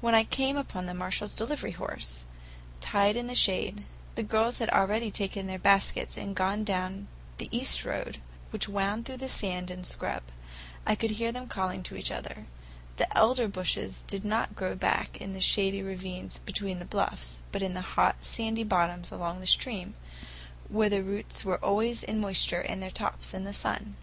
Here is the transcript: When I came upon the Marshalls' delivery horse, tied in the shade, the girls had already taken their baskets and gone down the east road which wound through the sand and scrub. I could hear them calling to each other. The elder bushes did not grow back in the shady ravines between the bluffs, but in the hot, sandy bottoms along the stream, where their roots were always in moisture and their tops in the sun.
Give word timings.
When 0.00 0.14
I 0.14 0.24
came 0.24 0.56
upon 0.56 0.86
the 0.86 0.94
Marshalls' 0.94 1.34
delivery 1.34 1.72
horse, 1.72 2.24
tied 2.80 3.14
in 3.14 3.26
the 3.26 3.34
shade, 3.34 3.84
the 4.14 4.22
girls 4.22 4.56
had 4.56 4.70
already 4.70 5.10
taken 5.10 5.46
their 5.46 5.58
baskets 5.58 6.16
and 6.16 6.34
gone 6.34 6.64
down 6.64 7.08
the 7.36 7.54
east 7.54 7.84
road 7.84 8.22
which 8.52 8.70
wound 8.70 9.04
through 9.04 9.18
the 9.18 9.28
sand 9.28 9.70
and 9.70 9.84
scrub. 9.86 10.22
I 10.86 10.94
could 10.94 11.10
hear 11.10 11.30
them 11.30 11.46
calling 11.46 11.82
to 11.82 11.96
each 11.96 12.10
other. 12.10 12.44
The 12.96 13.14
elder 13.14 13.48
bushes 13.48 14.00
did 14.06 14.24
not 14.24 14.56
grow 14.56 14.74
back 14.74 15.20
in 15.20 15.34
the 15.34 15.42
shady 15.42 15.82
ravines 15.82 16.38
between 16.38 16.78
the 16.78 16.86
bluffs, 16.86 17.36
but 17.52 17.60
in 17.60 17.74
the 17.74 17.82
hot, 17.82 18.24
sandy 18.24 18.64
bottoms 18.64 19.12
along 19.12 19.40
the 19.40 19.46
stream, 19.46 19.94
where 20.70 20.88
their 20.88 21.02
roots 21.02 21.44
were 21.44 21.62
always 21.62 22.02
in 22.02 22.18
moisture 22.18 22.62
and 22.62 22.82
their 22.82 22.90
tops 22.90 23.34
in 23.34 23.44
the 23.44 23.52
sun. 23.52 23.96